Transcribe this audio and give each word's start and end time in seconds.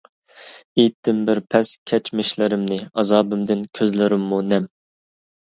ئېيتتىم 0.79 1.19
بىر 1.27 1.41
پەس 1.55 1.73
كەچمىشلىرىمنى، 1.91 2.81
ئازابىمدىن 3.03 3.63
كۆزلىرىممۇ 3.81 4.43
نەم. 4.51 4.69